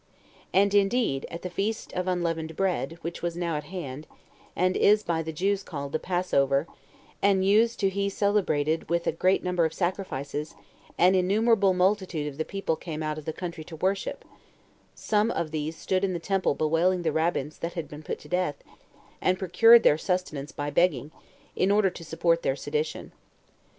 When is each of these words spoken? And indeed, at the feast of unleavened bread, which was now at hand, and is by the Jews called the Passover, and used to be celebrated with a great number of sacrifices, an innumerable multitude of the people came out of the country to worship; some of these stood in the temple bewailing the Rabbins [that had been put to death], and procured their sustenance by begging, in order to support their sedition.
And 0.51 0.73
indeed, 0.73 1.27
at 1.29 1.43
the 1.43 1.49
feast 1.51 1.93
of 1.93 2.07
unleavened 2.07 2.55
bread, 2.55 2.97
which 3.01 3.21
was 3.21 3.37
now 3.37 3.55
at 3.55 3.65
hand, 3.65 4.07
and 4.55 4.75
is 4.75 5.03
by 5.03 5.21
the 5.21 5.31
Jews 5.31 5.61
called 5.61 5.91
the 5.91 5.99
Passover, 5.99 6.65
and 7.21 7.45
used 7.45 7.79
to 7.81 7.91
be 7.91 8.09
celebrated 8.09 8.89
with 8.89 9.05
a 9.05 9.11
great 9.11 9.43
number 9.43 9.63
of 9.63 9.75
sacrifices, 9.75 10.55
an 10.97 11.13
innumerable 11.13 11.75
multitude 11.75 12.25
of 12.25 12.39
the 12.39 12.45
people 12.45 12.75
came 12.75 13.03
out 13.03 13.19
of 13.19 13.25
the 13.25 13.31
country 13.31 13.63
to 13.65 13.75
worship; 13.75 14.25
some 14.95 15.29
of 15.29 15.51
these 15.51 15.75
stood 15.77 16.03
in 16.03 16.13
the 16.13 16.17
temple 16.19 16.55
bewailing 16.55 17.03
the 17.03 17.11
Rabbins 17.11 17.59
[that 17.59 17.73
had 17.73 17.87
been 17.87 18.01
put 18.01 18.17
to 18.21 18.27
death], 18.27 18.55
and 19.21 19.37
procured 19.37 19.83
their 19.83 19.99
sustenance 19.99 20.51
by 20.51 20.71
begging, 20.71 21.11
in 21.55 21.69
order 21.69 21.91
to 21.91 22.03
support 22.03 22.41
their 22.41 22.55
sedition. 22.55 23.11